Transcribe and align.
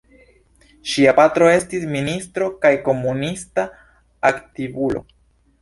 Ŝia 0.93 1.13
patro 1.19 1.49
estis 1.57 1.85
ministo 1.91 2.49
kaj 2.65 2.73
komunista 2.89 3.67
aktivulo. 4.31 5.07